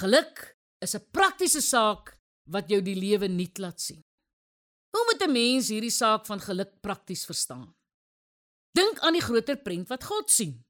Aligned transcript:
Geluk 0.00 0.56
is 0.80 0.94
'n 0.96 1.04
praktiese 1.12 1.60
saak 1.60 2.16
wat 2.48 2.68
jou 2.68 2.80
die 2.80 2.96
lewe 2.96 3.28
nuut 3.28 3.58
laat 3.58 3.80
sien. 3.80 4.02
Hoe 4.92 5.04
moet 5.06 5.22
'n 5.22 5.32
mens 5.32 5.68
hierdie 5.68 5.92
saak 5.92 6.26
van 6.26 6.40
geluk 6.40 6.80
prakties 6.80 7.24
verstaan? 7.24 7.74
Dink 8.72 8.98
aan 8.98 9.12
die 9.12 9.26
groter 9.28 9.56
prent 9.56 9.88
wat 9.88 10.04
God 10.04 10.30
sien. 10.30 10.64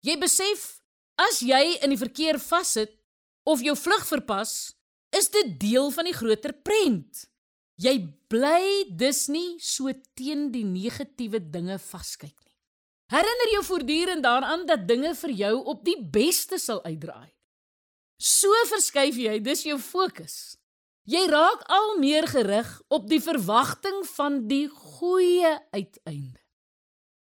Jy 0.00 0.18
besef 0.18 0.82
as 1.16 1.40
jy 1.40 1.78
in 1.82 1.90
die 1.90 1.98
verkeer 1.98 2.38
vassit 2.38 2.92
of 3.42 3.60
jou 3.60 3.76
vlug 3.76 4.06
verpas, 4.06 4.74
is 5.10 5.28
dit 5.28 5.60
deel 5.60 5.90
van 5.90 6.04
die 6.04 6.14
groter 6.14 6.52
prent. 6.52 7.26
Jy 7.74 7.98
bly 8.28 8.84
dus 8.88 9.28
nie 9.28 9.58
so 9.58 9.92
teen 10.14 10.50
die 10.52 10.64
negatiewe 10.64 11.50
dinge 11.50 11.78
vaskyk 11.78 12.38
nie. 12.44 12.56
Herinner 13.10 13.52
jou 13.52 13.64
voortdurend 13.64 14.22
daaraan 14.22 14.66
dat 14.66 14.88
dinge 14.88 15.14
vir 15.14 15.30
jou 15.30 15.64
op 15.64 15.84
die 15.84 15.98
beste 16.02 16.58
sal 16.58 16.84
uitdraai. 16.84 17.32
So 18.22 18.54
verskuif 18.70 19.16
jy 19.18 19.40
dus 19.42 19.64
jou 19.66 19.80
fokus. 19.82 20.54
Jy 21.10 21.24
raak 21.26 21.64
al 21.74 21.96
meer 21.98 22.28
gerig 22.30 22.68
op 22.94 23.08
die 23.10 23.18
verwagting 23.18 24.04
van 24.14 24.44
die 24.46 24.68
goeie 24.70 25.56
uiteinde. 25.74 26.38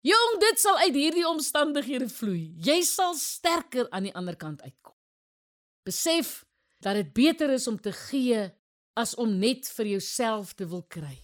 Jong, 0.06 0.36
dit 0.44 0.62
sal 0.62 0.78
uit 0.84 0.94
hierdie 0.94 1.26
omstandighede 1.26 2.10
vloei. 2.12 2.52
Jy 2.62 2.84
sal 2.86 3.16
sterker 3.18 3.88
aan 3.90 4.06
die 4.06 4.14
ander 4.14 4.38
kant 4.38 4.62
uitkom. 4.62 4.94
Besef 5.88 6.44
dat 6.84 7.00
dit 7.00 7.10
beter 7.16 7.56
is 7.56 7.66
om 7.72 7.80
te 7.82 7.96
gee 7.96 8.46
as 8.94 9.16
om 9.18 9.34
net 9.40 9.66
vir 9.74 9.96
jouself 9.96 10.54
te 10.54 10.68
wil 10.70 10.86
kry. 10.86 11.18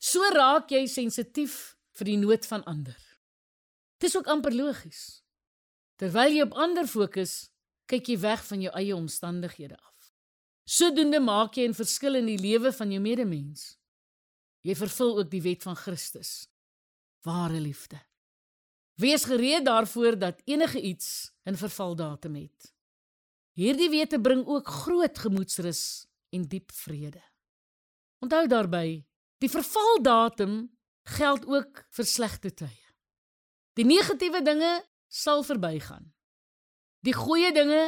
So 0.00 0.24
raak 0.32 0.72
jy 0.72 0.86
sensitief 0.88 1.76
vir 1.98 2.08
die 2.08 2.20
nood 2.22 2.48
van 2.48 2.64
ander. 2.64 2.96
Dis 4.00 4.16
ook 4.16 4.30
amper 4.32 4.56
logies. 4.56 5.20
Terwyl 6.00 6.32
jy 6.32 6.46
op 6.46 6.56
ander 6.56 6.88
fokus, 6.88 7.51
kyk 7.86 8.08
jy 8.08 8.18
weg 8.18 8.44
van 8.46 8.60
jou 8.60 8.72
eie 8.74 8.94
omstandighede 8.96 9.76
af. 9.76 10.12
Sodoende 10.64 11.20
maak 11.20 11.56
jy 11.56 11.68
'n 11.68 11.74
verskil 11.74 12.14
in 12.14 12.26
die 12.26 12.38
lewe 12.38 12.72
van 12.72 12.90
jou 12.90 13.00
medemens. 13.00 13.78
Jy 14.62 14.74
vervul 14.74 15.18
ook 15.18 15.30
die 15.30 15.42
wet 15.42 15.62
van 15.62 15.76
Christus. 15.76 16.48
Ware 17.22 17.60
liefde. 17.60 18.00
Wees 18.94 19.24
gereed 19.24 19.64
daarvoor 19.64 20.18
dat 20.18 20.42
enige 20.44 20.80
iets 20.80 21.32
'n 21.44 21.54
vervaldatum 21.54 22.34
het. 22.34 22.74
Hierdie 23.52 23.90
wete 23.90 24.20
bring 24.20 24.46
ook 24.46 24.66
groot 24.66 25.18
gemoedsrus 25.18 26.06
en 26.30 26.42
diep 26.48 26.72
vrede. 26.72 27.22
Onthou 28.18 28.46
daarby, 28.46 29.04
die 29.38 29.50
vervaldatum 29.50 30.70
geld 31.02 31.46
ook 31.46 31.84
vir 31.90 32.04
slegte 32.04 32.54
tye. 32.54 32.94
Die 33.74 33.84
negatiewe 33.84 34.42
dinge 34.42 34.72
sal 35.08 35.42
verbygaan. 35.42 36.12
Die 37.02 37.14
goeie 37.14 37.50
dinge 37.54 37.82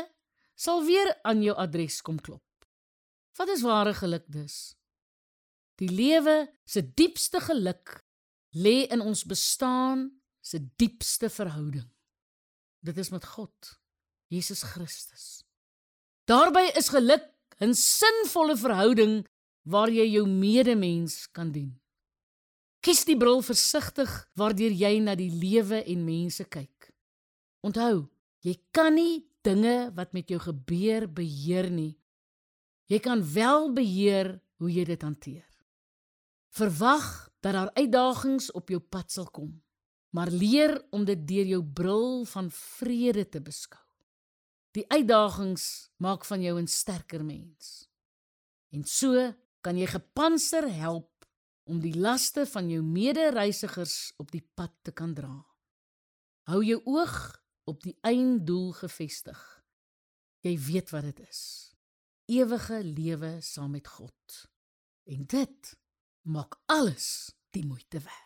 sal 0.59 0.83
weer 0.87 1.13
aan 1.23 1.43
jou 1.43 1.55
adres 1.59 2.01
kom 2.03 2.19
klop. 2.19 2.43
Wat 3.39 3.51
is 3.51 3.63
ware 3.67 3.95
geluk 3.95 4.25
dus? 4.31 4.75
Die 5.79 5.91
lewe 5.91 6.49
se 6.67 6.83
diepste 6.83 7.41
geluk 7.43 8.01
lê 8.55 8.85
in 8.95 9.03
ons 9.03 9.25
bestaan 9.27 10.09
se 10.45 10.61
diepste 10.79 11.31
verhouding. 11.31 11.87
Dit 12.85 12.99
is 12.99 13.11
met 13.11 13.25
God, 13.25 13.79
Jesus 14.31 14.63
Christus. 14.63 15.43
Daarby 16.31 16.71
is 16.79 16.89
geluk 16.89 17.25
'n 17.61 17.75
sinvolle 17.75 18.57
verhouding 18.57 19.27
waar 19.63 19.91
jy 19.91 20.07
jou 20.11 20.27
medemens 20.29 21.31
kan 21.33 21.53
dien. 21.53 21.81
Kies 22.81 23.05
die 23.05 23.17
bril 23.17 23.43
versigtig 23.43 24.11
waardeur 24.35 24.71
jy 24.71 24.99
na 25.01 25.15
die 25.15 25.31
lewe 25.31 25.85
en 25.85 26.05
mense 26.05 26.45
kyk. 26.45 26.91
Onthou, 27.65 28.09
jy 28.45 28.55
kan 28.77 28.95
nie 28.95 29.25
dinge 29.45 29.91
wat 29.97 30.13
met 30.17 30.31
jou 30.33 30.41
gebeur 30.41 31.07
beheer 31.09 31.71
nie. 31.73 31.95
Jy 32.89 33.01
kan 33.01 33.23
wel 33.25 33.71
beheer 33.77 34.35
hoe 34.61 34.71
jy 34.71 34.85
dit 34.89 35.05
hanteer. 35.05 35.49
Verwag 36.55 37.31
dat 37.45 37.57
daar 37.57 37.73
uitdagings 37.77 38.51
op 38.53 38.71
jou 38.71 38.81
pad 38.81 39.11
sal 39.13 39.27
kom, 39.33 39.51
maar 40.15 40.31
leer 40.31 40.77
om 40.95 41.05
dit 41.05 41.25
deur 41.27 41.49
jou 41.57 41.63
bril 41.65 42.25
van 42.31 42.51
vrede 42.55 43.27
te 43.29 43.41
beskou. 43.43 43.81
Die 44.75 44.85
uitdagings 44.91 45.91
maak 46.03 46.25
van 46.25 46.43
jou 46.43 46.59
'n 46.61 46.67
sterker 46.67 47.25
mens. 47.25 47.89
En 48.73 48.85
so 48.85 49.35
kan 49.61 49.77
jy 49.77 49.87
gepanser 49.87 50.69
help 50.69 51.27
om 51.65 51.81
die 51.81 51.95
laste 51.95 52.47
van 52.47 52.71
jou 52.71 52.83
medereisigers 52.83 54.13
op 54.17 54.31
die 54.31 54.45
pad 54.55 54.73
te 54.83 54.93
kan 54.93 55.15
dra. 55.15 55.47
Hou 56.43 56.65
jou 56.65 56.81
oog 56.85 57.44
op 57.65 57.83
die 57.83 57.97
einddoel 58.01 58.73
gefestig. 58.73 59.41
Jy 60.45 60.59
weet 60.61 60.91
wat 60.91 61.03
dit 61.09 61.21
is. 61.29 61.43
Ewige 62.25 62.85
lewe 62.85 63.41
saam 63.41 63.71
met 63.71 63.89
God. 63.89 64.37
En 65.05 65.25
dit 65.27 65.77
maak 66.29 66.57
alles 66.67 67.33
die 67.51 67.67
moeite 67.67 68.01
werd. 68.01 68.24